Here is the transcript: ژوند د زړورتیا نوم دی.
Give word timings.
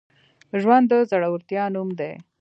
ژوند 0.61 0.85
د 0.91 0.93
زړورتیا 1.09 1.63
نوم 1.73 1.89
دی. 1.99 2.13